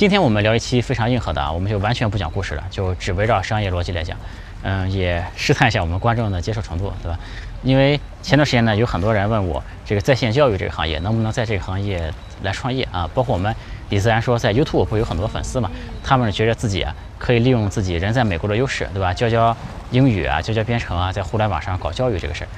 [0.00, 4.16] 今天我们聊一期非常硬核的啊，我们就完全不讲故事了，就只围绕商业逻辑来讲。
[4.62, 7.18] 嗯，也试探一下我们观众的接受程度，对吧？
[7.62, 12.10] 因为前段时间呢，有很多人问我，这个在线教育这个行业能不能在这个行业
[12.42, 13.06] 来创业啊？
[13.12, 13.54] 包括我们
[13.90, 15.70] 李自然说，在 YouTube 不有很多粉丝嘛？
[16.02, 19.12] 他们觉得自己啊，可以利用自己人在美国的优势，对吧？
[19.12, 19.54] 教教
[19.90, 22.48] 英语啊，教教编程啊，在互联网上搞教育这个事儿。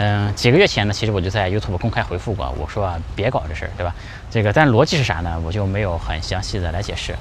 [0.00, 3.92] 嗯，几个月前呢，其实我就在 YouTube 公开回复过，我说啊，别搞这事儿，对吧？
[4.30, 5.42] 这个，但逻辑是啥呢？
[5.44, 7.12] 我就没有很详细的来解释。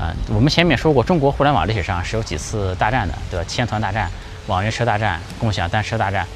[0.00, 3.44] 啊，我们前面说过，中国互联网历史上是有几次大战的，对吧？
[3.46, 4.10] 千团大战、
[4.46, 6.26] 网约车大战、共享单车大战，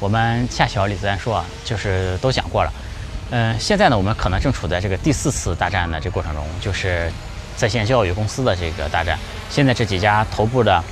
[0.00, 2.72] 我们恰巧李自然说啊，就是都讲过了。
[3.30, 7.12] 嗯，现在呢，我们可能正处在这个第四次大战的这过程中，就是
[7.56, 9.18] 在线教育公司的这个大战。
[9.50, 10.82] 现在这几家头部的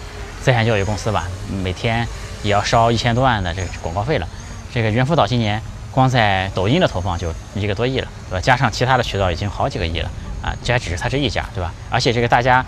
[0.43, 1.27] 在线教育公司吧，
[1.65, 2.07] 每天
[2.43, 4.29] 也要烧一千多万的这个广告费了。
[4.73, 5.61] 这个猿辅导今年
[5.91, 8.41] 光在抖音的投放就一个多亿了，对吧？
[8.41, 10.11] 加上其他的渠道已经好几个亿了。
[10.43, 11.71] 啊，这还只是它这一家，对吧？
[11.91, 12.65] 而且这个大家，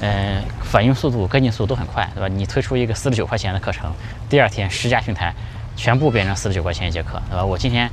[0.00, 2.28] 嗯，反应速度、跟进速度都很快，对吧？
[2.28, 3.90] 你推出一个四十九块钱的课程，
[4.28, 5.34] 第二天十家平台
[5.74, 7.42] 全部变成四十九块钱一节课，对吧？
[7.42, 7.90] 我今天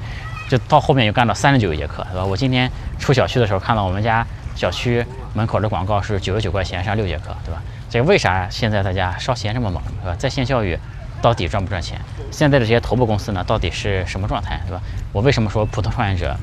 [0.49, 2.25] 就到后面又干到三十九一节课，对吧？
[2.25, 7.61] 我今天出小区的时候看到我们家小区门口的广告是九十九块钱上六节课，对吧？
[7.89, 10.15] 这个为啥现在大家烧钱这么猛，对吧？
[10.19, 10.77] 在线教育
[11.21, 12.01] 到底赚不赚钱？
[12.31, 14.81] 现在的这些头部公司呢，到底是什么状态，对吧？
[15.11, 16.35] 我为什么说普通创业者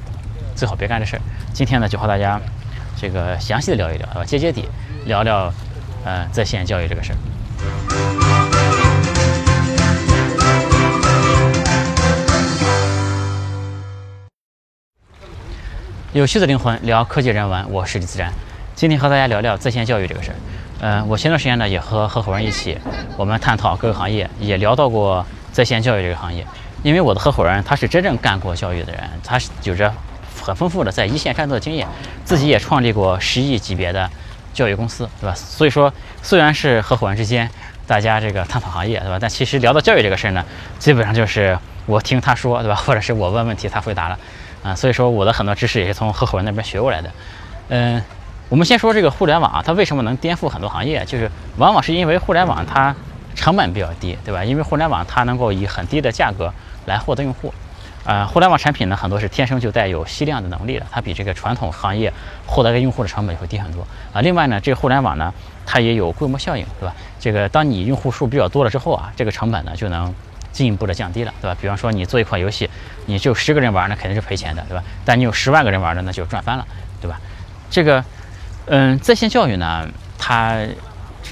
[0.54, 1.22] 最好别干这事儿？
[1.52, 2.40] 今天呢，就和大家。
[3.00, 4.24] 这个详细的聊一聊，对吧？
[4.24, 4.68] 接接底，
[5.06, 5.54] 聊聊，
[6.04, 7.16] 呃，在线教育这个事儿。
[16.12, 18.32] 有趣的灵魂聊科技人文，我是李自然。
[18.74, 20.36] 今天和大家聊聊在线教育这个事儿。
[20.80, 22.78] 嗯，我前段时间呢也和合伙人一起，
[23.16, 26.46] 我们探讨各个行业，也聊到过在线教育这个行业。
[26.82, 29.92] 因为我的合伙人他是真正干过教育的人，他是有着。
[30.40, 31.86] 很丰富的在一线战斗的经验，
[32.24, 34.08] 自己也创立过十亿级别的
[34.54, 35.34] 教育公司，对吧？
[35.34, 37.50] 所以说，虽然是合伙人之间
[37.86, 39.18] 大家这个探讨行业，对吧？
[39.20, 40.42] 但其实聊到教育这个事儿呢，
[40.78, 42.74] 基本上就是我听他说，对吧？
[42.76, 44.18] 或者是我问问题他回答了，
[44.62, 47.10] 啊，所以说我的很多知识也是从合伙人那边学过来的。
[47.68, 48.02] 嗯，
[48.48, 51.04] 我们先说这个互联网啊，它为什么能颠覆很多行业？
[51.04, 52.94] 就是往往是因为互联网它
[53.34, 54.42] 成本比较低，对吧？
[54.42, 56.50] 因为互联网它能够以很低的价格
[56.86, 57.52] 来获得用户。
[58.04, 62.10] 呃，互联网产品呢，很多是天生就带有吸量的能力的，它比这个传统行业
[62.46, 64.22] 获得个用户的成本会低很多啊。
[64.22, 65.30] 另外呢，这个互联网呢，
[65.66, 66.94] 它也有规模效应，对吧？
[67.20, 70.14] 这个当你用户数比较多了之后啊，这个成本呢就能
[70.52, 71.56] 进一步的降低了，对吧？
[71.60, 72.70] 比方说你做一款游戏，
[73.04, 74.82] 你就十个人玩，那肯定是赔钱的，对吧？
[75.04, 76.66] 但你有十万个人玩的，那就赚翻了，
[77.02, 77.20] 对吧？
[77.68, 78.02] 这个，
[78.68, 80.58] 嗯，在线教育呢，它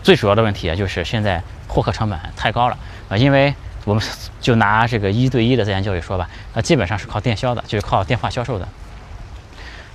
[0.03, 2.77] 最主要的问题啊，就是现在获客成本太高了
[3.09, 3.55] 啊，因为。
[3.87, 4.03] 我们
[4.41, 8.67] 就拿这个一对一的在线教育说吧，那基本上是靠电销的，就是靠电话销售的。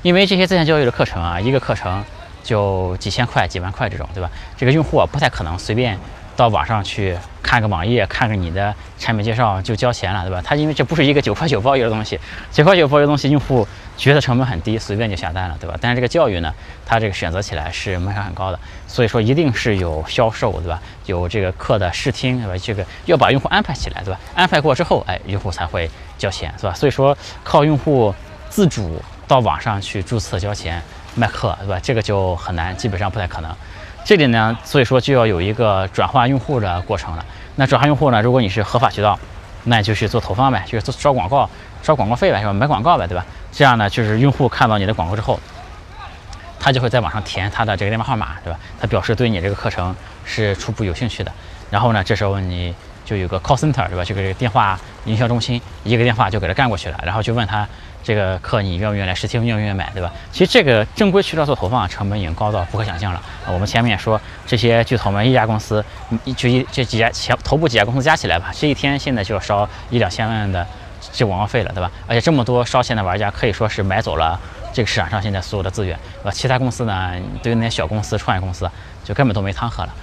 [0.02, 2.02] 因为这些在线教育的课程啊，一个课程
[2.42, 4.30] 就几千块、几万块这种，对吧？
[4.56, 6.00] 这个用户啊不太可能随便
[6.36, 10.42] 到网上去看个网页、看个你的产品介绍就交钱了，对吧？
[10.44, 12.20] 他因为这不是一个九块九包邮的东西，
[12.52, 15.78] 九块九包邮东西，用户觉得成本很低，随便就下单了，对吧？
[15.82, 16.54] 但是这个教育呢，
[16.86, 20.82] 它这个选择起来是门槛很高的，所以说一定是有销售，对吧？
[21.06, 22.58] 有这个课的试听，对吧？
[22.64, 24.20] 这个要把用户安排起来，对吧？
[24.34, 26.74] 安排过之后，哎，用户才会交钱，是吧？
[26.74, 28.14] 所以说靠用户
[28.50, 30.82] 自主到网上去注册交钱
[31.16, 31.80] 卖课，对吧？
[31.84, 33.54] 这个就很难，基本上不太可能。
[34.04, 37.26] 这里呢，所以说就要有一个转化用户的过程了。
[37.56, 39.18] 那转化用户呢，如果你是合法渠道，
[39.66, 41.50] 那你就去做投放呗，就是做招广告、
[41.84, 42.54] 招广告费呗，是吧？
[42.54, 43.26] 买广告呗，对吧？
[43.52, 45.40] 这样呢，就是用户看到你的广告之后，
[46.60, 48.60] 他就会在网上填他的这个电话号码，对吧？
[48.80, 49.96] 他表示对你这个课程
[50.26, 51.32] 是初步有兴趣的。
[51.70, 52.74] 然后呢，这时候你
[53.06, 54.04] 就有个 call center，对吧？
[54.04, 57.68] 就这个电话营销中心，一个电话就给他干过去了，然后就问他。
[58.04, 60.12] 这个课你愿不愿意来试听，愿不愿意买，对吧？
[60.32, 63.22] 其实这个正规渠道做投放成本已经高到不可想象了。
[63.46, 65.86] 我们前面也说这些巨头们一家公司，
[66.36, 70.66] 就一这几家前头部几家公司加起来吧，这一天现在就要烧一两千万的
[71.14, 71.92] 这广告费了，对吧？
[72.08, 74.40] 而且这么多烧钱的玩家可以说是买走了
[74.74, 76.32] 这个市场上现在所有的资源，呃？
[76.32, 77.14] 其他公司呢，
[77.44, 78.68] 对于那些小公司、创业公司
[79.04, 79.94] 就根本都没汤喝了。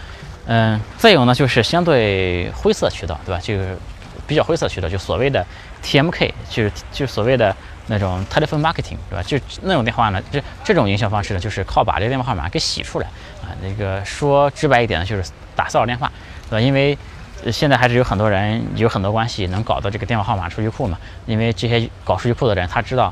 [0.49, 3.41] 嗯，再有呢就是相对灰色渠道，对吧？
[3.41, 3.79] 就是
[4.27, 5.47] 比较灰色渠道，就所谓的
[5.85, 7.55] TMK，就是就所谓的。
[7.91, 9.23] 那种 telephone marketing 对吧？
[9.23, 13.07] 就那种电话呢，这这种营销方式呢，就是靠把这个电话号码给洗出来
[13.41, 13.49] 啊。
[13.63, 15.25] 那个说直白一点呢，就是
[15.57, 16.13] 打骚扰电话，
[16.51, 16.61] 对吧？
[16.61, 16.99] 因为
[17.51, 20.99] 现在还是有很多人有很多关系能搞到这个电话号码数据库嘛。
[21.25, 23.11] 因为这些搞数据库的人，他知道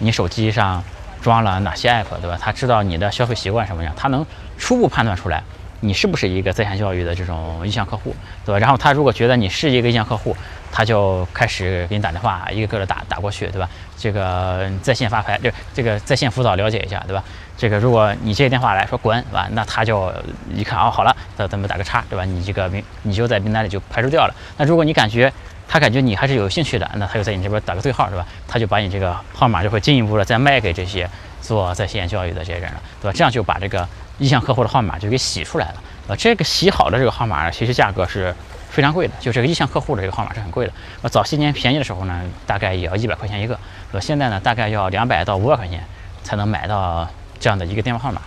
[0.00, 0.82] 你手机上
[1.22, 2.36] 装了哪些 app，对吧？
[2.40, 4.26] 他知道你的消费习惯什么样，他能
[4.58, 5.40] 初步判断出来
[5.86, 8.58] 你是不是一个在线教育的这种意向客户，对吧？
[8.58, 10.36] 然后他如果觉得你是一个意向客户，
[10.72, 13.68] 他就开始给你打电话，一个个的打打过去，对吧？
[13.96, 17.22] 这个在线发牌，这这个在线辅导了解一下，对吧？
[17.56, 19.48] 这个如果你接电话来说滚，对吧？
[19.52, 20.12] 那他就
[20.52, 22.24] 一看哦，好了，咱咱们打个叉，对吧？
[22.24, 24.34] 你这个名你就在名单里就排除掉了。
[24.58, 25.32] 那如果你感觉
[25.68, 28.26] 他感觉你还是有兴趣的，那他就在你这边打个对号，是吧？
[28.46, 31.08] 他就把你这个号码就会进一步的再卖给这些
[31.40, 33.14] 做在线教育的这些人了，对吧？
[33.16, 35.82] 这样就把这个意向客户的号码就给洗出来了。
[36.08, 38.34] 呃，这个洗好的这个号码其实价格是
[38.70, 40.72] 非常贵的，就这个意向客户的这个号码是很贵的。
[41.02, 43.58] 呃，早些年便宜的时候呢，大概也要一百块钱一个，
[43.92, 45.84] 呃，现在呢大概要两百到五百块钱
[46.22, 47.08] 才能买到
[47.40, 48.22] 这样的一个电话号码。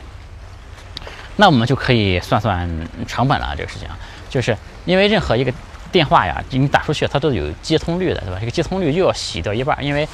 [1.37, 2.69] 那我们就可以算算
[3.07, 3.87] 成本了，这个事情，
[4.29, 5.53] 就是因为任何一个
[5.89, 8.37] 电话呀，你打出去它都有接通率的，对吧？
[8.39, 10.05] 这个接通率又要洗掉一半，因为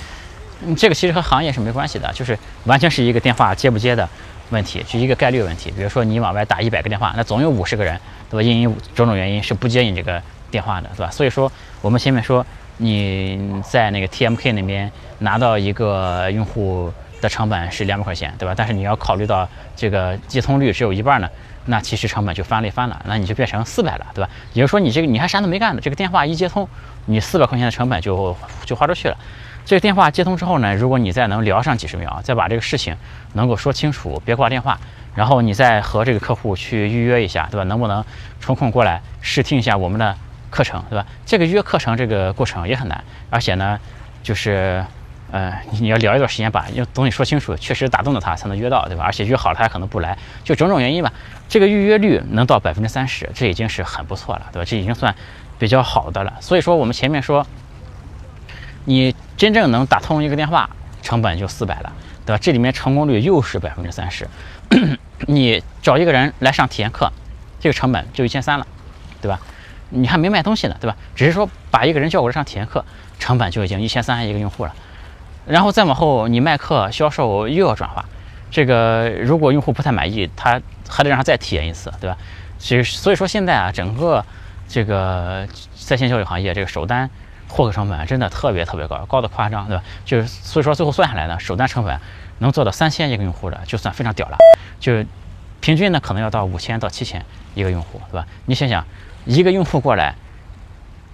[0.78, 4.08] 这个其实和行业是没关系的，就是完全是一个电话接不接的。
[4.52, 8.00] 问题是一个概率问题，比如说你往外打一百个电话，那总有五十个人，
[8.30, 8.44] 对吧？
[8.44, 10.22] 因为种种原因是不接你这个
[10.52, 11.12] 电话的，对吧？
[11.12, 11.52] 所以说
[11.82, 12.46] 我们前面说
[12.78, 18.54] 你在那个 TMK 那边拿到一个用户的成本是两百块钱，对吧？
[18.56, 21.30] 但是你要考虑到这个接通率只有一半呢，
[21.66, 24.30] 那其实成本就翻了一番了，那你就变成四百了，对吧？
[24.54, 26.68] 也就是说你这个你还啥都没干呢，这个电话一接通，
[27.06, 29.18] 你四百块钱的成本就就花出去了。
[29.66, 32.96] 这个电话接通之后呢，如果你再能聊上几十秒，再把这个事情
[33.34, 34.80] 能够说清楚，别挂电话，
[35.16, 37.64] 然后你再和这个客户去预约一下，对吧？
[37.64, 38.06] 能不能
[38.40, 40.16] 抽空过来试听一下我们的
[40.52, 41.04] 课程，对吧？
[41.26, 43.80] 这个约课程这个过程也很难，而且呢，
[44.22, 44.86] 就是
[45.32, 49.04] 呃，你要聊一段时间把要东西说清楚，确实打动了他才能约到，对吧？
[49.04, 51.12] 而且约好了他可能不来，就种种原因吧。
[51.50, 54.66] 这个预约率能到百分之三十，这已经是很不错了，对吧？
[54.70, 55.16] 这已经算
[55.58, 56.32] 比较好的了。
[56.40, 57.44] 所以说我们前面说。
[58.86, 60.70] 你真正能打通一个电话，
[61.02, 61.92] 成本就四百了，
[62.26, 62.40] 对吧？
[62.42, 64.28] 这里面成功率又是百分之三十。
[65.28, 67.12] 你找一个人来上体验课，
[67.60, 68.66] 这个成本就一千三了，
[69.22, 69.40] 对吧？
[69.90, 70.96] 你还没卖东西呢，对吧？
[71.16, 72.84] 只是说把一个人叫过来上体验课，
[73.20, 74.74] 成本就已经一千三一个用户了。
[75.46, 78.04] 然后再往后，你卖课销售又要转化，
[78.50, 80.60] 这个如果用户不太满意，他
[80.90, 82.18] 还得让他再体验一次，对吧？
[82.58, 84.26] 其实所以说现在啊，整个
[84.68, 87.10] 这个在线教育行业这个首单。
[87.48, 89.84] 获客成本真的特别特别高，高的夸张，对吧？
[90.04, 92.00] 就是所以说最后算下来呢，首单成本
[92.40, 94.38] 能做到三千一个用户的，就算非常屌了。
[94.80, 95.06] 就是
[95.62, 98.28] 平均呢，可能要到五千到七千一个用户，对吧？
[98.46, 98.86] 你想想，
[99.26, 100.16] 一个用户过来，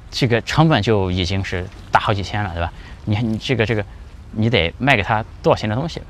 [0.09, 2.71] 这个成本就已经是大好几千了，对吧？
[3.05, 3.85] 你你这个这个，
[4.31, 6.01] 你得卖给他多少钱的东西？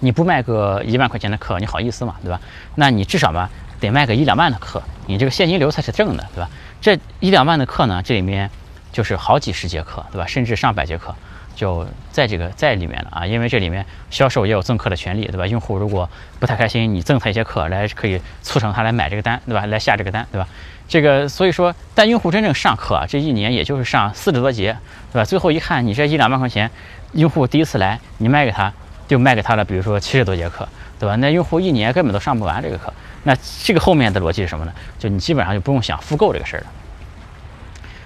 [0.00, 2.16] 你不卖个一万块钱的课，你好意思吗？
[2.22, 2.40] 对吧？
[2.76, 6.48] 那你至少吧，得卖个一两万的课，你这个现金流才是正的，对吧？
[6.80, 8.50] 这一两万的课呢，这里面。
[8.92, 10.26] 就是好几十节课，对吧？
[10.26, 11.14] 甚至上百节课，
[11.56, 13.26] 就在这个在里面了啊！
[13.26, 15.46] 因为这里面销售也有赠课的权利，对吧？
[15.46, 16.08] 用户如果
[16.38, 19.66] 不太开心，你赠他一些课来，可以促成他来买这个单，对吧？
[19.66, 20.46] 来下这个单，对吧？
[20.88, 24.76] 这个所以说，但用户真正上课啊，这一年也就是上四十多节，
[25.10, 25.24] 对吧？
[25.24, 26.70] 最后一看，你这一两万块钱，
[27.12, 28.70] 用户第一次来，你卖给他，
[29.08, 30.68] 就卖给他了，比如说七十多节课，
[30.98, 31.16] 对吧？
[31.16, 32.92] 那用户一年根本都上不完这个课，
[33.22, 34.72] 那这个后面的逻辑是什么呢？
[34.98, 36.66] 就你基本上就不用想复购这个事儿了。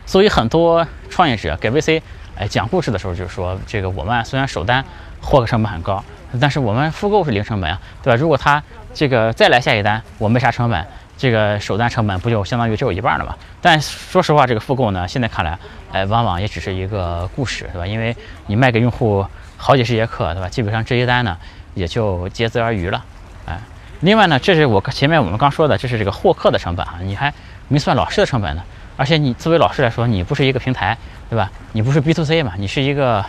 [0.07, 2.01] 所以很多创业者给 VC
[2.37, 4.85] 哎讲故事的时候，就说这个我们虽然首单
[5.21, 6.03] 获客成本很高，
[6.41, 8.17] 但是我们复购是零成本啊，对吧？
[8.17, 8.63] 如果他
[8.95, 10.87] 这个再来下一单，我没啥成本，
[11.19, 13.35] 这个首单成本不就相当于只有一半了吗？
[13.61, 15.59] 但说实话，这个复购呢，现在看来，
[15.93, 17.87] 哎，往往也只是一个故事，对吧？
[17.87, 18.17] 因为
[18.47, 19.27] 你卖给用户
[19.57, 20.49] 好几十节课，对吧？
[20.49, 21.37] 基本上这一单呢
[21.75, 23.05] 也就竭泽而渔了，
[23.47, 23.59] 哎。
[24.01, 27.33] 另外呢，这是我前面我们刚说的，这是这个获客的成本啊，你还
[27.69, 28.63] 没算老师的成本呢。
[28.97, 30.97] 而且你作为老师来说，你不是一个平台，
[31.29, 31.51] 对吧？
[31.73, 32.55] 你不是 B to C 嘛？
[32.57, 33.25] 你是一个，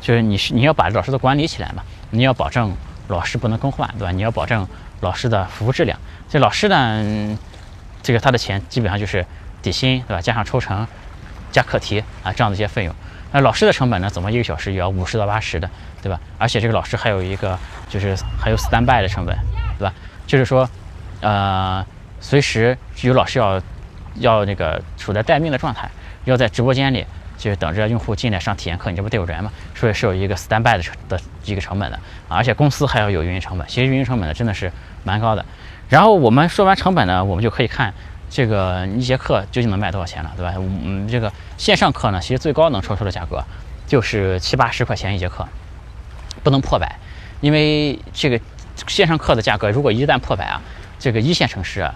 [0.00, 1.82] 就是你是你要把老师都管理起来嘛？
[2.10, 2.74] 你要保证
[3.08, 4.10] 老师不能更换，对吧？
[4.12, 4.66] 你要保证
[5.00, 5.98] 老师的服务质量。
[6.28, 7.38] 这老师呢，
[8.02, 9.26] 这个他的钱基本上就是
[9.60, 10.22] 底薪，对吧？
[10.22, 10.86] 加上抽成，
[11.52, 12.94] 加课题啊这样的一些费用。
[13.32, 15.68] 那老师的成本呢，怎么一个小时也要五十到八十的，
[16.02, 16.18] 对吧？
[16.38, 17.58] 而且这个老师还有一个
[17.90, 19.36] 就是还有 standby 的成本，
[19.78, 19.92] 对吧？
[20.26, 20.68] 就是说，
[21.20, 21.84] 呃，
[22.20, 23.60] 随时有老师要。
[24.14, 25.90] 要那个处在待命的状态，
[26.24, 27.04] 要在直播间里，
[27.38, 29.50] 就是等着用户进来上体验课，你这不得有人吗？
[29.74, 31.98] 所以是有一个 standby 的的一个成本的，
[32.28, 33.66] 而且公司还要有运营成本。
[33.66, 34.70] 其实运营成本呢真的是
[35.04, 35.44] 蛮高的。
[35.88, 37.92] 然后我们说完成本呢，我们就可以看
[38.28, 40.54] 这个一节课究竟能卖多少钱了，对吧？
[40.56, 43.42] 嗯，这个线上课呢，其实最高能抽出的价格
[43.86, 45.48] 就是七八十块钱一节课，
[46.42, 46.96] 不能破百，
[47.40, 48.38] 因为这个
[48.86, 50.60] 线上课的价格如果一旦破百啊，
[50.98, 51.94] 这个一线城市啊。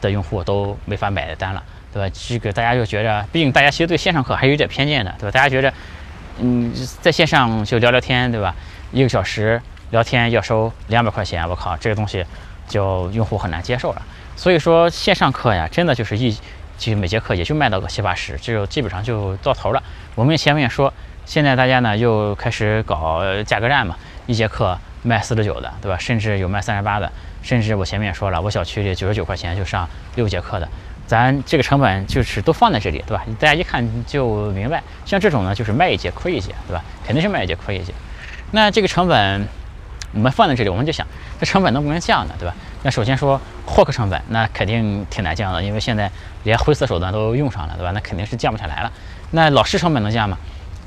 [0.00, 2.14] 的用户都没法买的单了，对吧？
[2.28, 5.30] 这个大家就觉着，毕竟大家其实对线上课还是有点偏见的，对吧？
[5.30, 5.72] 大家觉着，
[6.38, 8.54] 嗯，在线上就聊聊天，对吧？
[8.92, 12.24] 一个小时聊天要收两百块钱，我靠，这个东西
[12.68, 14.02] 就用户很难接受了。
[14.36, 16.36] 所以说线上课呀，真的就是一
[16.78, 19.82] 就每节课也就卖到个七八十，就基本上就到头了。
[20.14, 20.92] 我们前面说，
[21.26, 25.96] 现在大家呢又开始搞价格战嘛，一节课卖四十九的，对吧？
[25.98, 27.10] 甚至有卖三十八的，
[27.42, 30.68] 甚至我前面也说了，我小区里九十九块钱就上六节课的。
[31.06, 33.24] 咱这个成本就是都放在这里，对吧？
[33.38, 36.84] 大家一看就明白，像这种呢，就是卖一节亏一节，对吧？
[37.04, 37.92] 肯定是卖一节亏一节。
[38.52, 39.48] 那这个成本
[40.12, 41.06] 我们放在这里，我们就想，
[41.40, 42.54] 这成本能不能降呢，对吧？
[42.82, 46.10] 那首先说获客成本，那肯定挺难降的，因为现在
[46.44, 47.90] 连灰色手段都用上了，对吧？
[47.92, 48.92] 那肯定是降不下来了。
[49.32, 50.38] 那老师成本能降吗？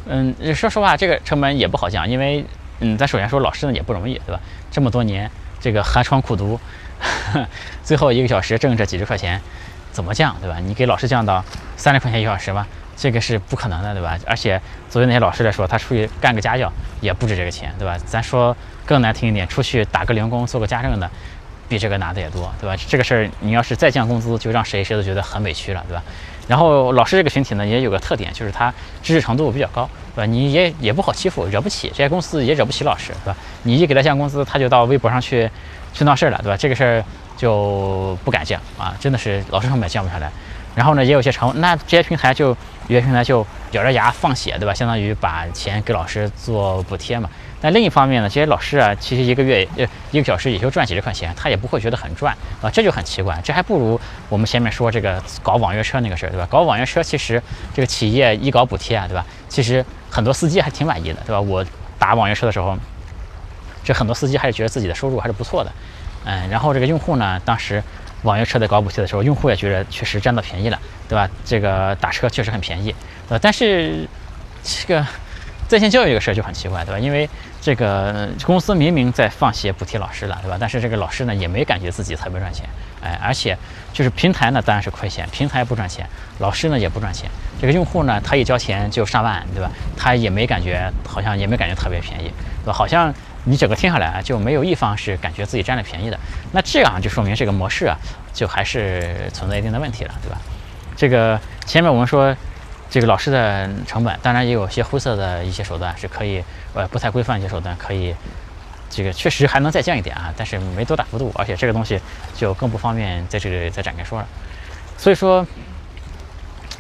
[0.05, 2.46] 嗯，说实话，这个成本也不好降，因为
[2.84, 4.42] 嗯，咱首先说老师呢也不容易，对吧？
[4.70, 6.60] 这么多年这个寒窗苦读，
[7.82, 9.42] 最后一个小时挣这几十块钱。
[9.94, 10.58] 怎么降，对吧？
[10.60, 11.46] 你给老师降到
[11.78, 12.66] 三十块钱一小时吗？
[12.98, 14.18] 这个是不可能的，对吧？
[14.25, 14.60] 而且
[14.90, 17.96] 作为那些老师来说，他出去干个家教也不止这个钱，对吧？
[18.04, 21.08] 咱说更难听一点，出去打个零工、做个家政的，
[21.67, 22.75] 比这个拿的也多，对吧？
[22.88, 26.03] 这个事儿你要是再降工资，就让谁谁都觉得很委屈了，对吧？
[26.48, 30.25] 然后老师这个群体呢，也有个特点，就是他知识程度比较高，对吧？
[30.25, 33.38] 你也也不好欺负，惹不起，这些公司也惹不起老师，对吧？
[33.63, 35.50] 你一给他降工资，他就到微博上去
[35.93, 36.58] 去闹事儿了，对吧？
[36.58, 37.03] 这个事儿。
[37.36, 40.32] 就不敢降啊，真的是老师成本降不下来。
[40.75, 42.50] 然后呢，也有些成，那这些平台就
[42.88, 44.74] 有些平台就咬着牙放血，对吧？
[44.74, 47.30] 相当于把钱给老师做补贴嘛。
[47.62, 53.39] 但另一方面呢，这些老师啊，其实一个月呃一个小时也就赚几十块钱，他也不会觉得很赚啊，这就很奇怪。
[53.44, 56.46] 这还不如我们前面说这个搞网约车那个事儿，对吧？
[56.50, 57.42] 搞网约车其实
[57.74, 59.25] 这个企业一搞补贴啊，对吧？
[59.48, 61.39] 其实很多司机还挺满意的，对吧？
[61.39, 61.65] 我
[61.98, 62.77] 打网约车的时候，
[63.84, 65.72] 这很多司机还是觉得自己的收入还是不错的。
[66.25, 67.82] 嗯，然后这个用户呢，当时
[68.24, 71.30] 网约车在搞补贴的时候，用户也觉得确实占到便宜了，对吧？
[71.46, 72.94] 这个打车确实很便宜，
[73.30, 74.08] 呃，但是
[74.63, 75.06] 这个
[75.68, 77.00] 在线教育这个事儿就很奇怪，对吧？
[77.00, 77.30] 因为
[77.62, 80.58] 这个公司明明在放血补贴老师了，对吧？
[80.60, 82.65] 但是这个老师呢也没感觉自己特别赚钱，
[83.01, 83.58] 哎，而且
[83.92, 86.08] 就是平台呢当然是亏钱，平台不赚钱，
[86.39, 89.70] 老师呢也不赚钱，这个用户呢他一交钱就上万，对吧？
[89.98, 92.32] 他也没感觉，好像也没感觉特别便宜，
[92.63, 92.74] 对吧？
[92.74, 93.13] 好像。
[93.46, 96.18] 你整个听下来啊，就没有一方是感觉自己占了便宜的，
[96.54, 97.98] 那这样就说明这个模式啊，
[98.34, 100.38] 就还是存在一定的问题了，对吧？
[100.96, 102.34] 这个前面我们说，
[102.90, 106.42] 这个老师的成本，当然也有些灰色的一些手段是可以，
[106.74, 108.16] 呃，不太规范一些手段可以，
[108.90, 112.00] 这个确实还能再降一点啊，但是没多大幅度，而且这个东西
[112.34, 114.28] 就更不方便在这里再展开说了。
[114.98, 115.46] 所以说，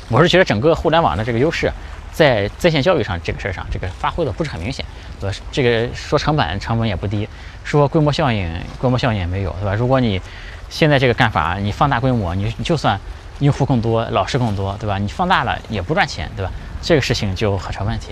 [0.09, 1.69] 我是觉得整个互联网的这个优势。
[2.13, 4.85] 在在线教育上这个事儿上，这个发挥的不是很明显，
[5.51, 7.27] 这个说成本，成本也不低；
[7.63, 8.49] 说规模效应，
[8.79, 9.75] 规模效应也没有，对吧？
[9.75, 10.21] 如果你
[10.69, 12.99] 现在这个干法，你放大规模，你就算
[13.39, 14.97] 用户更多，老师更多，对吧？
[14.97, 16.51] 你放大了也不赚钱，对吧？
[16.81, 18.07] 这个事情就很成问题。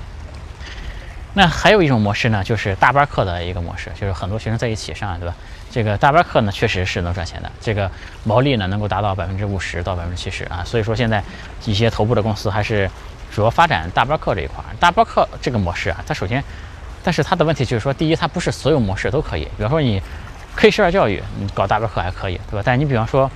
[1.33, 5.35] 那还有一种模式呢，就是大班课的一个模式，就是很多学生在一起上，对吧？
[5.71, 7.89] 这个大班课呢，确实是能赚钱的，这个
[8.23, 10.63] 毛利呢能够达到百分之五十到百分之七十啊。
[10.65, 11.23] 所以说现在
[11.65, 12.89] 一些头部的公司还是。
[13.33, 16.43] 主要发展大班课这一块，大班课这个模式啊，它首先，
[17.03, 19.45] 但是它的问题就是说，第一，它不是所有模式都可以。
[19.57, 20.01] 比方说你
[20.55, 22.61] K 十二教育，你搞大班课还可以，对吧？
[22.63, 23.29] 但你比方说，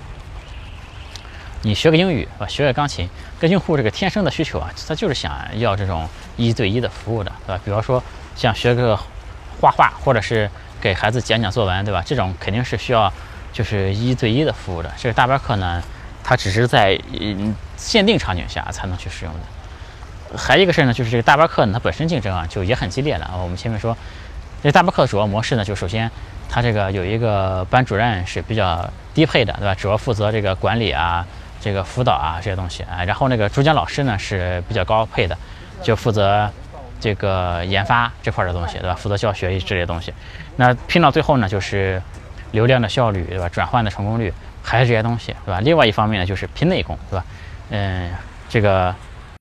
[1.62, 6.08] 你学个英语啊，学个钢琴，跟用户这个天生的需求啊，他就是想要这种
[6.38, 7.62] 一对一的服务的，对吧？
[7.66, 8.04] 比方说
[8.36, 8.96] 像学个
[9.60, 12.04] 画画，或者是给孩子讲讲作文，对吧？
[12.06, 13.12] 这种肯定是需要
[13.52, 14.92] 就是一对一的服务的。
[14.98, 15.82] 这个大班课呢，
[16.24, 19.40] 它只是在嗯限定场景下才能去使用的。
[20.36, 23.36] 还有一个事儿呢，就是这个大班课呢，它本身竞争啊就也很激烈了啊。
[23.38, 23.96] 我们前面说，
[24.64, 26.10] 这大班课的主要模式呢，就首先
[26.50, 29.76] 它这个有一个班主任是比较低配的，对吧？
[29.76, 31.26] 主要负责这个管理啊、
[31.62, 33.04] 这个辅导啊这些东西啊。
[33.04, 35.38] 然后那个主讲老师呢是比较高配的，
[35.84, 36.50] 就负责
[37.00, 38.96] 这个研发这块的东西，对吧？
[38.96, 40.14] 负责教学这类东西。
[40.56, 42.02] 那拼到最后呢，就是
[42.52, 43.48] 流量的效率，对吧？
[43.50, 45.62] 转换的成功率还是这些东西，对吧？
[45.62, 47.26] 另外一方面呢，就是拼内功，对吧？
[47.70, 48.12] 嗯，
[48.50, 48.94] 这个。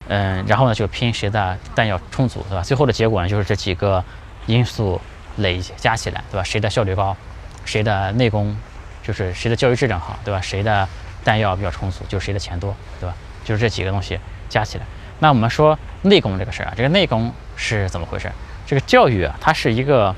[0.08, 2.62] 嗯，然后呢，就拼谁的弹药充足，对吧？
[2.62, 4.04] 最后的结果呢，就是这几个
[4.46, 5.00] 因素
[5.36, 6.44] 累加起来，对吧？
[6.44, 7.16] 谁的效率高，
[7.64, 8.54] 谁的内功，
[9.02, 10.40] 就是谁的教育质量好，对吧？
[10.40, 10.86] 谁的
[11.24, 13.14] 弹药比较充足，就是谁的钱多，对吧？
[13.44, 14.84] 就是这几个东西加起来。
[15.20, 18.30] 那我们说内功这个事儿啊，这个内功是怎么回事？
[18.66, 20.14] 这个教育啊，它是一个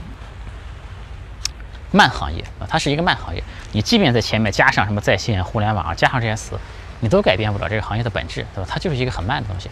[1.93, 3.43] 慢行业啊，它是一个慢行业。
[3.73, 6.59] 你即便在前面加上什么在线互联网，加上这些词。
[7.01, 8.69] 你都改变不了这个行业的本质，对吧？
[8.71, 9.71] 它就是一个很慢的东西。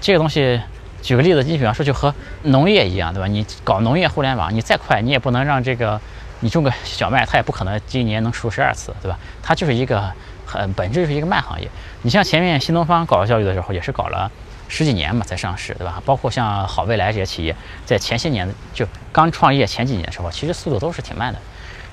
[0.00, 0.60] 这个东西，
[1.02, 3.26] 举个例子，你比方说就和农业一样，对吧？
[3.26, 6.00] 你搞农业互联网，你再快，你也不能让这个
[6.40, 9.18] 你种个小麦，它也不可能今年能熟十二次，对吧？
[9.42, 10.10] 它就是一个
[10.46, 11.68] 很本质，就是一个慢行业。
[12.02, 14.30] 你像前面新东方搞教育的时候，也是搞了
[14.68, 16.00] 十几年嘛才上市，对吧？
[16.06, 21.38] 包括像好未来这些企业，在前些年就刚创业前几年的时候，其实速度都是挺慢的。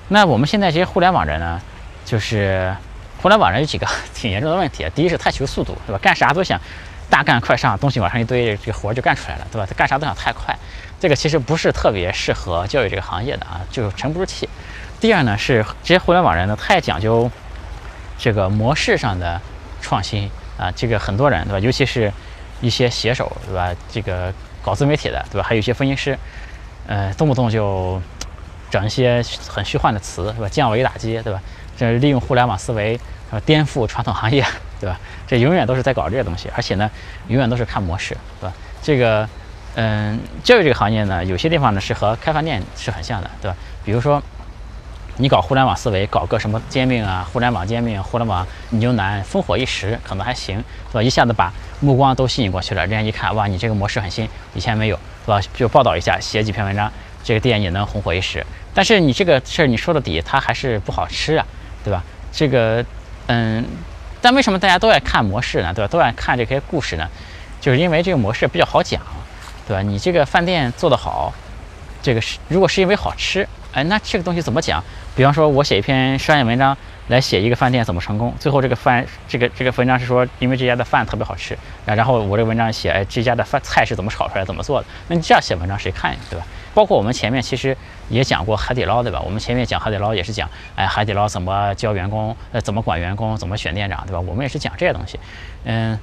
[0.08, 1.60] 那我们现在这些互联网人呢，
[2.06, 2.74] 就是
[3.20, 4.86] 互联网人有几个 挺严重的问题。
[4.94, 5.98] 第一是太求速度，对吧？
[6.02, 6.60] 干啥都想
[7.10, 9.66] 大干快上，东西往上一堆，这个活就干出来了，对吧？
[9.66, 10.56] 他干啥都想太快，
[11.00, 14.48] 这个其实不是特别适合教育这个行业的啊，就沉不住气。
[15.00, 17.30] 第二呢是这些互联网人呢太讲究
[18.18, 19.40] 这个模式上的
[19.80, 21.58] 创新啊，这个很多人对吧？
[21.58, 22.12] 尤其是
[22.60, 23.74] 一些写手对吧？
[23.90, 24.32] 这个
[24.62, 25.46] 搞自媒体的对吧？
[25.48, 26.18] 还有一些分析师，
[26.86, 28.00] 呃，动不动就
[28.70, 30.48] 整一些很虚幻的词是吧？
[30.48, 31.40] 降维打击对吧？
[31.78, 34.44] 这是利用互联网思维呃颠覆传统行业
[34.80, 34.98] 对吧？
[35.26, 36.90] 这永远都是在搞这些东西，而且呢，
[37.28, 38.54] 永远都是看模式对吧？
[38.82, 39.26] 这个
[39.76, 43.56] 嗯，教育这个行业呢，有些地方呢是和开饭店是很像的对吧？
[43.84, 44.22] 比如说。
[45.20, 51.02] 你搞互联网思维，搞个什么煎饼啊，互联网煎饼、互联网牛腩，烽火一时可能还行，是吧？
[51.02, 55.40] 一下子把目光都吸引过去了，人家一看，哇，你这个模式很新，以前没有，是吧？
[55.52, 56.88] 就报道一下，写几篇文章，
[57.24, 58.46] 这个店也能红火一时。
[58.72, 61.44] 但是你这个事儿你说到底，它还是不好吃啊，
[61.88, 62.04] 对吧？
[62.30, 62.84] 这个，
[63.28, 63.64] 嗯，
[64.20, 65.72] 但为什么大家都爱看模式呢？
[65.72, 65.88] 对吧？
[65.88, 67.08] 都爱看这些故事呢？
[67.60, 69.00] 就是因为这个模式比较好讲，
[69.66, 69.82] 对吧？
[69.82, 71.32] 你这个饭店做得好，
[72.02, 73.48] 这个是如果是因为好吃。
[73.72, 74.82] 哎，那这个东西怎么讲？
[75.14, 76.76] 比方说，我写一篇商业文章
[77.08, 84.86] 来写一个饭店怎么成功，最后这个饭，这个这个文章是说，因为这家的饭特别好吃，然后我这个文章写，哎，这家的饭菜是怎么炒出来，怎么做的？
[85.08, 86.46] 那你这样写文章谁看呀，对吧？
[86.78, 87.76] 包括我们前面其实
[88.08, 89.20] 也讲过海底捞，对吧？
[89.20, 94.20] 我们前面讲海底捞也是讲，哎，海底捞怎么教员工，呃，怎么管员工，怎么选店长，对吧？
[94.20, 95.18] 我们也是讲这些东西，
[95.64, 95.98] 嗯。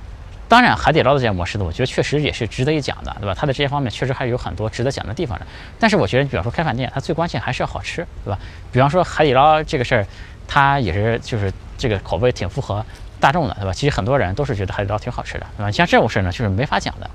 [0.49, 3.33] 当然，海底捞的这些模式呢，我觉得确实也是值得一讲的，对吧？
[3.33, 5.47] 它的这些方面确实还是有很多值得讲的地方的。
[5.79, 8.37] 但是我觉得，比方说开饭店，它最关键还是要好吃，对吧？
[8.73, 10.05] 比方说海底捞这个事儿，
[10.45, 12.85] 它也是就是这个口味挺符合
[13.19, 13.71] 大众的，对吧？
[13.71, 15.71] 其实很多人都是觉得海底捞挺好吃的，对吧？
[15.71, 17.09] 像这种事儿呢，就是没法讲的。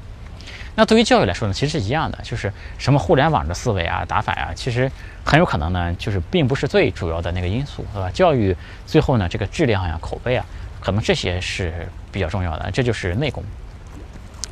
[0.80, 4.90] 那对于教育来说呢，其实是一样的，就是什么互联网的思维啊、打法呀，其实
[5.22, 8.10] 很有可能呢，就是并不是最主要的那个因素，对吧？
[8.14, 8.56] 教育
[8.86, 10.46] 最后呢，这个质量呀、口碑啊。
[10.80, 13.44] 可能这些是比较重要的，这就是内功。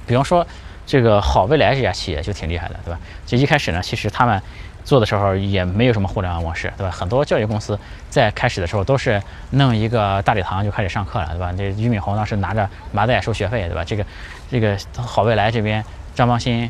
[0.07, 0.47] 比方说，
[0.87, 3.01] 这个好未来这家企业就挺厉害的，对吧？
[3.25, 4.43] 就一开始呢，其实他们
[4.85, 6.91] 做的时候也没有什么互联网模式，对吧？
[6.91, 7.81] 很多教育公司
[8.11, 11.51] 在开始的时候都是弄一个大礼堂就开始上课了，对吧？
[11.57, 13.83] 这俞敏洪当时拿着麻袋收学费，对吧？
[13.83, 14.05] 这个
[14.51, 15.83] 这个好未来这边
[16.19, 16.69] 张邦鑫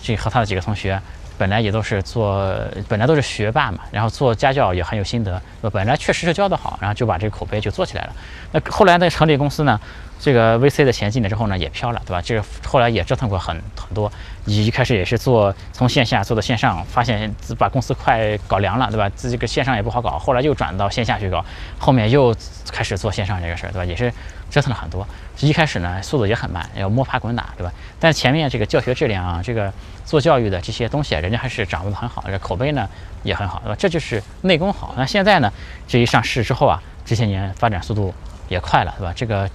[0.00, 1.00] 这和他的几个同学。
[1.36, 2.48] 本来也都是做，
[2.86, 8.12] 本来都是学霸嘛，然后做家教也很有心得，本来确实是教得好，然后就把这个口碑就做起来了。
[8.52, 9.80] 那后来呢，成立公司呢，
[10.20, 12.22] 这个 VC 的钱进来之后呢，也飘了，对吧？
[12.22, 14.10] 这个后来也折腾过很很多，
[14.44, 19.10] 一开始也是做从线下做到线上，发现把公司快搞凉了，对吧？
[19.16, 21.44] 自己个线上也不好搞，后来又转到线下去搞，
[21.80, 22.32] 后面又
[22.74, 23.84] 开始做线上这个事儿，对吧？
[23.84, 24.12] 也是
[24.50, 25.06] 折腾了很多。
[25.38, 27.72] 一开始呢，速度也很慢，要摸爬滚打，对吧？
[28.00, 29.72] 但前面这个教学质量啊，这个
[30.04, 32.88] 做教育的这些东西啊，人家还是掌握的很好，这口碑呢
[33.22, 33.76] 也很好，对吧？
[33.78, 34.92] 这就是内功好。
[34.96, 35.52] 那现在呢，
[35.86, 38.12] 这一上市之后啊，这些年发展速度
[38.48, 39.12] 也快了，对吧？
[39.14, 39.48] 这个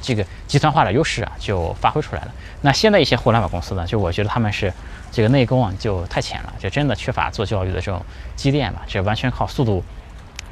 [0.00, 2.32] 这个集团化的优势啊，就发挥出来了。
[2.62, 4.72] 那现在一些互联网公司呢，就我觉得他们是
[5.10, 8.02] 这个内功啊，就太浅了，就真的缺乏做教育的这种
[8.34, 9.84] 积淀嘛，这完全靠速度。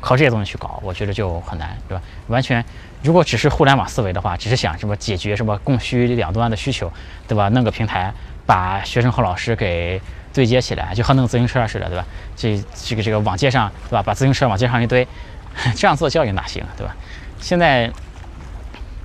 [0.00, 2.02] 靠这些东西去搞，我觉得就很难，对吧？
[2.28, 2.64] 完全，
[3.02, 6.90] 如果只是互联网思维的话，只是想什么解决什么供需两端的需求，
[7.28, 7.48] 对吧？
[7.50, 8.12] 弄个平台，
[8.46, 10.00] 把学生和老师给
[10.32, 12.04] 对接起来，就和弄自行车似的，对吧？
[12.34, 14.02] 这这个这个往街上，对吧？
[14.02, 15.06] 把自行车往街上一堆，
[15.76, 16.96] 这样做教育哪行，对吧？
[17.40, 17.90] 现在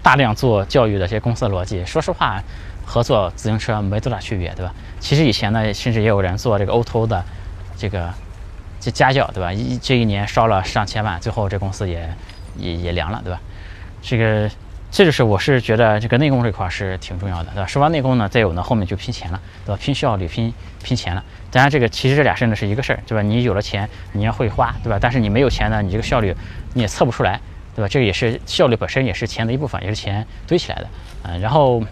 [0.01, 2.41] 大量做教育的这些公司的逻辑，说实话，
[2.85, 4.73] 和做自行车没多大区别，对吧？
[4.99, 7.23] 其实以前呢，甚至也有人做这个 O2O 的
[7.77, 8.13] 这个。
[8.85, 9.51] 这家教对吧？
[9.51, 12.07] 一这一年烧了上千万，最后这公司也
[12.55, 13.41] 也也凉了，对吧？
[14.03, 14.47] 这个
[14.91, 17.65] 这就是我是觉得这个内功这块是挺重要的，对吧？
[17.65, 19.81] 说完内功呢，再有呢后面就拼钱了，对吧？
[19.81, 21.23] 拼效率，拼拼钱了。
[21.49, 23.23] 当然这个其实这俩事呢是一个事儿，对吧？
[23.23, 24.99] 你有了钱你要会花，对吧？
[25.01, 26.35] 但是你没有钱呢，你这个效率
[26.75, 27.41] 你也测不出来，
[27.75, 27.87] 对吧？
[27.87, 30.87] 这个也是效率本身也是钱的一部分，也是钱堆起来的，
[31.23, 31.41] 嗯。
[31.41, 31.83] 然后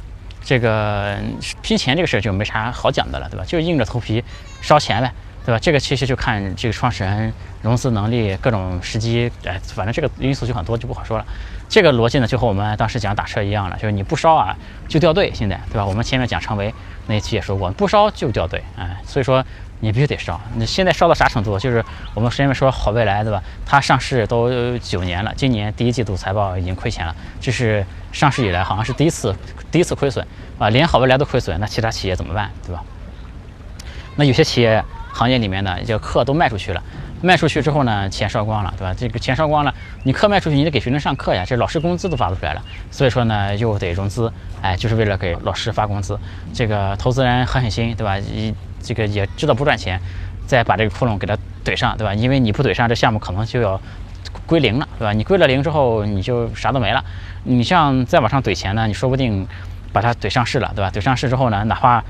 [0.44, 1.18] 这个
[1.64, 3.44] 拼钱这个事儿就没啥好讲的了，对吧？
[3.48, 4.24] 就硬着头皮
[4.62, 5.12] 烧钱呗。
[5.46, 5.60] 对吧？
[5.60, 11.26] 这个其实就看这个创始人融资能力、各种时机，哎，反正这个因素就很多，就不好说了。
[11.68, 14.56] 这个逻辑呢，就和我们当时讲打车一样了，就是你不烧啊，
[14.88, 15.32] 就掉队。
[15.34, 15.86] 现在，对吧？
[15.86, 16.74] 我们前面讲成维
[17.08, 19.44] 那一期也说过，不烧就掉队，哎，所以说
[19.82, 20.40] 你必须得烧。
[20.56, 21.60] 你现在烧到啥程度？
[21.60, 23.44] 就是我们前面说好未来，对吧？
[23.66, 29.36] 它上市都九年了，今年第一季度财报已经亏钱了，这是上市以来好像是第一次
[29.70, 30.26] 第一次亏损
[30.58, 32.50] 啊，连好未来都亏损，那其他企业怎么办？
[32.66, 32.82] 对吧？
[34.16, 34.82] 那有些企业。
[35.14, 36.84] 行业里面的这个课都卖出去了，
[37.22, 38.94] 卖出去之后呢，钱烧光了，对吧？
[38.98, 39.74] 这个钱烧光了，
[40.04, 46.20] 你课卖出去，你得给学生上课呀，这老师工资都发不出来了，所以说呢，又得融资，哎，就是为了给老师发工资。
[46.52, 48.18] 这个投资人狠狠心，对吧？
[48.18, 50.00] 一这个也知道不赚钱，
[50.48, 52.14] 再把这个窟窿给它怼上，对吧？
[52.14, 53.80] 因为你不怼上，这项目可能就要
[54.48, 55.14] 归零了，对吧？
[55.14, 57.04] 你归了零之后，你就啥都没了。
[57.44, 59.48] 你像再往上怼钱呢，你说不定
[59.94, 60.92] 把它怼上市了，对吧？
[60.92, 62.04] 怼上市之后呢，哪怕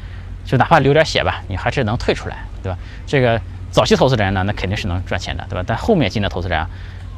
[0.46, 2.78] 就哪怕流点血吧，你还是能退出来，对吧？
[3.06, 3.42] 这个。
[3.74, 5.64] 早期投资人呢，那肯定是能赚钱的，对吧？
[5.66, 6.64] 但后面进的投资人，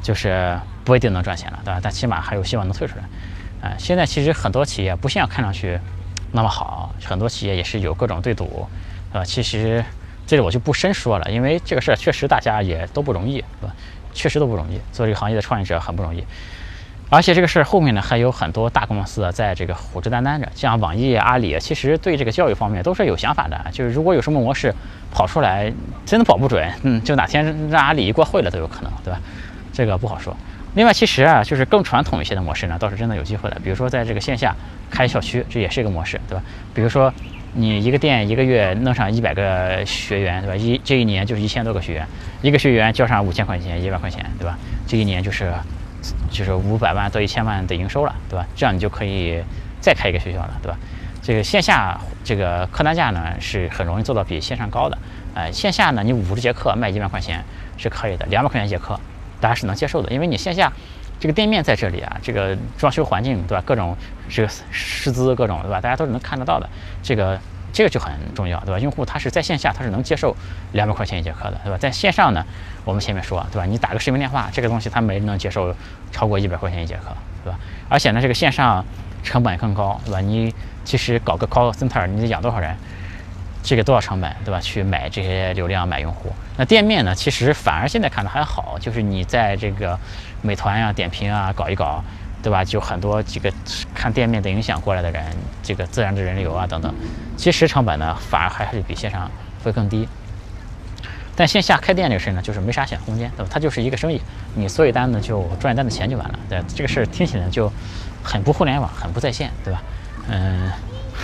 [0.02, 1.82] 就是不一定能赚钱了，对吧？
[1.84, 3.04] 但起码还有希望能退出来。
[3.68, 5.78] 啊，现在其实很多企业不像看上去
[6.32, 8.66] 那么好，很多企业也是有各种对赌，
[9.12, 9.26] 对吧？
[9.26, 9.84] 其实
[10.26, 13.76] 这里我就不深说了，因为这个事儿确实大家也都不容易，对吧？
[14.14, 16.24] 确实都不容易，做这个行业的创业者很不容易。
[17.08, 23.64] 而且这个事儿后面呢，还有很多大公司啊在这个虎视眈眈着，像网易、阿里，其实对这个教育方面都是有想法的。
[23.72, 24.74] 就是如果有什么模式
[25.12, 25.72] 跑出来，
[26.04, 29.20] 真的保不准，嗯，就哪天让阿里一过会了都有可能，对吧？
[29.72, 30.36] 这个不好说。
[30.74, 33.58] 另外，其实啊，就是更传统一些的模式呢，倒是真的有机会的。
[33.64, 34.54] 比如说在这个线下
[34.90, 36.44] 开校区，这也是一个模式，对吧？
[36.74, 37.14] 比如说
[37.54, 40.56] 你一个店一个月弄上一百个学员，对吧？
[40.56, 42.08] 一这一年就是一千多个学员，
[42.42, 44.58] 一个学员交上五千块钱、一万块钱，对吧？
[44.88, 45.54] 这一年就是。
[46.30, 48.46] 就是五百万到一千万的营收了，对吧？
[48.56, 49.44] 这样你就可以
[49.80, 50.78] 再开一个学校了，对吧？
[51.22, 54.98] 这个线下这个客单价呢是很容易做到比线上高的，
[55.34, 57.44] 呃，线下呢你五十节课卖一万块钱
[57.78, 59.00] 是可以的，两百块钱一节课
[59.40, 60.72] 大家是能接受的，因为你线下
[61.20, 63.64] 这个店面在这里啊，这个装修环境对吧？
[63.66, 63.96] 各种
[64.30, 65.82] 这个师资各种对吧？
[65.82, 66.70] 大家都是能看得到的，
[67.02, 67.40] 这个。
[67.76, 68.80] 这个就很重要，对吧？
[68.80, 70.34] 用户他是在线下，他是能接受
[70.72, 71.78] 两百块钱一节课的，对吧？
[71.78, 72.42] 在线上呢，
[72.86, 73.66] 我们前面说，对吧？
[73.66, 75.76] 你打个视频电话，这个东西他没人能接受
[76.10, 77.60] 超过一百块钱一节课，对吧？
[77.90, 78.84] 而且呢，这个线上
[79.24, 80.22] 成本更高，对吧？
[80.22, 82.74] 你其实搞个 call center，你得养多少人？
[83.62, 84.62] 这个多少成本，对吧？
[84.62, 86.32] 去买这些流量，买用户。
[86.56, 90.00] 那店面呢，其实反而现在看的还好，就是你在这个
[90.42, 92.02] 美团呀、点评啊搞一搞。
[92.46, 92.64] 对吧？
[92.64, 93.52] 就很多几个
[93.92, 95.26] 看店面的影响过来的人，
[95.64, 96.94] 这个自然的人流啊等等，
[97.36, 99.32] 其实成本呢反而还是比线上
[99.64, 100.08] 会更低。
[101.36, 103.50] 但线下开店这个事呢，就是没啥想空间，对吧？
[103.52, 104.22] 它就是一个生意，
[104.54, 106.40] 你做一单呢就赚一单的钱就完了。
[106.48, 107.72] 对，这个事儿听起来就
[108.22, 109.82] 很不互联网，很不在线，对吧？
[110.30, 110.72] 嗯，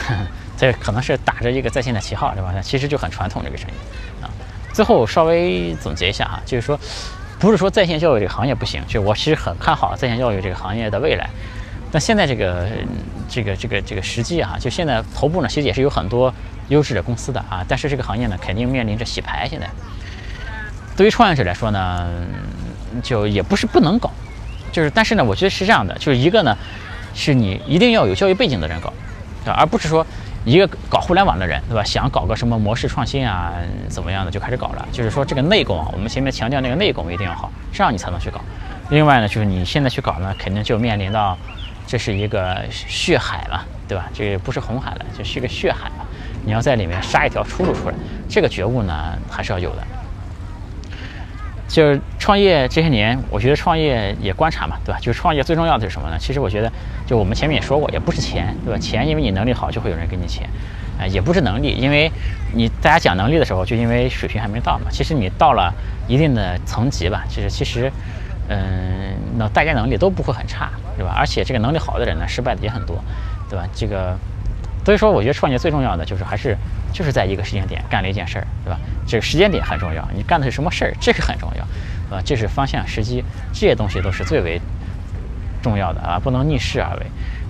[0.58, 2.52] 这可能是打着一个在线的旗号，对吧？
[2.64, 4.26] 其实就很传统这个生意啊。
[4.74, 6.80] 最后稍微总结一下哈，就是说。
[7.42, 11.28] 不是说在线教育这个行业不行，就我其实很看好在线教育这个行业的未来。
[11.92, 12.68] 那现在这个
[13.28, 16.32] 这个这个这个时机啊，就现在头部呢，其实也是有很多
[16.70, 17.66] 优质的公司的啊。
[17.68, 19.48] 但是这个行业呢，肯定面临着洗牌。
[19.50, 19.68] 现在
[20.96, 22.08] 对于创业者来说呢，
[23.02, 24.12] 就也不是不能搞，
[24.72, 26.56] 就是但是呢，我觉得是这样的，就是一个呢，
[27.16, 28.94] 是你一定要有教育背景的人搞，
[29.52, 30.06] 而不是说。
[30.44, 31.84] 一个搞互联网的人，对吧？
[31.84, 33.54] 想搞个什么模式创新啊，
[33.88, 34.88] 怎么样的就开始搞了。
[34.92, 38.42] 就是说这个内功啊，我们前面强调那个内功一定要好，这样你才能去搞。
[38.90, 41.38] 另外呢，就是你现在去搞呢，肯定就面临到
[41.86, 44.10] 这是一个血海了，对吧？
[44.14, 46.06] 这个不是红海了，就是一个血海了。
[46.44, 47.96] 你要在里面杀一条出路出来，
[48.28, 48.94] 这个觉悟呢
[49.30, 49.84] 还是要有的。
[51.72, 55.00] 就是创业这些年，我觉得创业也观察嘛，对吧？
[55.00, 56.18] 就是创业最重要的是什么呢？
[56.20, 56.70] 其实我觉得，
[57.08, 58.78] 就我们前面也说过，也不是钱，对吧？
[58.78, 60.50] 钱因为你能力好就会有人给你钱，
[61.00, 62.12] 啊，也不是能力，因为
[62.54, 64.88] 你大家讲能力的时候，就因为水平还没到嘛。
[64.92, 65.74] 其实你到了
[66.10, 67.90] 一定的层级吧，其实其实，
[68.50, 71.16] 嗯，那大家能力都不会很差，对吧？
[71.18, 73.02] 而且这个能力好的人呢，失败的也很多，
[73.50, 73.66] 对吧？
[73.74, 74.18] 这个。
[74.84, 76.58] 所以说，我觉得创业最重要的就是还是
[76.92, 78.80] 就是在一个时间点干了一件事儿，对吧？
[79.08, 81.64] 这个时间点很重要，你干的是什么事儿，这个很重要，
[82.10, 82.22] 对吧？
[82.26, 84.60] 这是方向、时机这些东西都是最为
[85.62, 87.06] 重要的啊，不能逆势而为。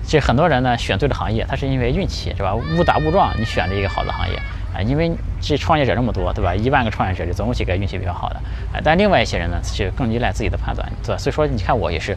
[0.06, 2.54] 这很多人呢选对了行业，他是因为运气，是吧？
[2.54, 4.36] 误打误撞你选了一个好的行业
[4.74, 6.54] 啊，因为这创业者这么多，对吧？
[6.54, 8.36] 一万个创业者里总有几个运气比较好的
[8.74, 11.18] 啊，但另外一些人呢就更依赖自己的判断，对吧？
[11.18, 12.16] 所以说，你看我也是。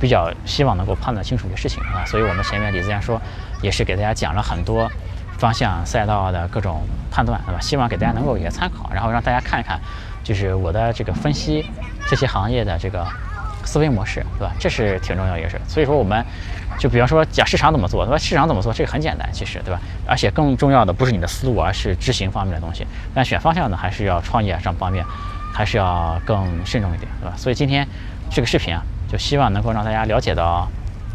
[0.00, 3.18] 比较希望能够判断清楚一个事情啊，所以我们前面李自然说，
[3.64, 4.90] 也是给大家讲了很多
[5.38, 7.58] 方向赛道的各种判断，对吧？
[7.60, 9.80] 希望给大家能够一些参考，然后让大家看一看，
[10.22, 11.64] 就是我的这个分析
[12.06, 13.06] 这些行业的这个
[13.64, 14.52] 思维模式，对吧？
[14.60, 15.58] 这是挺重要一个事。
[15.66, 16.22] 所以说，我们
[16.78, 18.18] 就比方说讲市场怎么做，对吧？
[18.18, 19.80] 市场怎么做，这个很简单，其实，对吧？
[20.06, 22.86] 而且更重要的不是你的思路，而是执行方面的东西。
[23.14, 25.02] 但选方向呢，还是要创业上方面，
[25.54, 27.34] 还是要更慎重一点，对吧？
[27.36, 27.88] 所以今天
[28.30, 28.82] 这个视频啊。
[29.06, 30.66] 就希望能够让大家了解到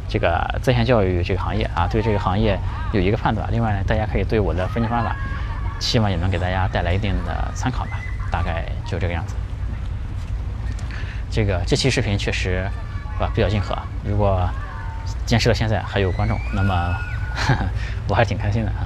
[0.10, 2.60] 这个在线教育这个行业啊，对这个行业
[2.92, 3.48] 有一个判断。
[3.52, 5.16] 另外呢，大家可以对我的分析方法，
[5.80, 8.00] 希望也能给大家带来一定的参考吧。
[8.32, 9.36] 大概就这个样子。
[11.32, 12.68] 这个这期视频确实
[13.20, 14.50] 吧比较硬核，如果
[15.26, 16.96] 坚持到现在还有观众，那么
[18.10, 18.86] 我还挺开心的啊。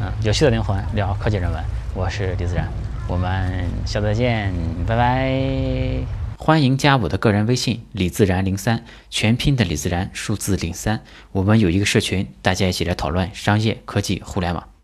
[0.00, 1.62] 嗯，有趣的灵魂聊科技人文，
[1.94, 2.68] 我是李自然，
[3.08, 4.52] 我们下次再见，
[4.86, 6.17] 拜拜。
[6.40, 11.02] 欢迎加我的个人微信李自然零三，全拼的李自然，数字零三。
[11.32, 14.77] 我们有一个社群，大家一起来讨论商业科技互联网。